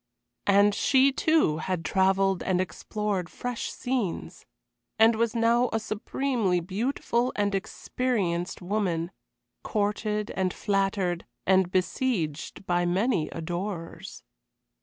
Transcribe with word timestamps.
And 0.47 0.73
she, 0.73 1.11
too, 1.11 1.57
had 1.57 1.85
travelled 1.85 2.41
and 2.41 2.59
explored 2.59 3.29
fresh 3.29 3.71
scenes, 3.71 4.47
and 4.97 5.15
was 5.15 5.35
now 5.35 5.69
a 5.71 5.79
supremely 5.79 6.59
beautiful 6.59 7.31
and 7.35 7.53
experienced 7.53 8.63
woman 8.63 9.11
courted 9.61 10.31
and 10.31 10.55
flattered, 10.55 11.27
and 11.45 11.69
besieged 11.69 12.65
by 12.65 12.83
many 12.83 13.29
adorers. 13.29 14.23